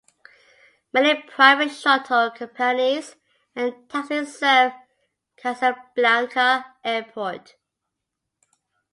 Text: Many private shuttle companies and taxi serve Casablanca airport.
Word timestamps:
Many 0.93 1.13
private 1.21 1.69
shuttle 1.69 2.31
companies 2.31 3.17
and 3.55 3.87
taxi 3.87 4.25
serve 4.25 4.71
Casablanca 5.37 6.65
airport. 6.83 7.53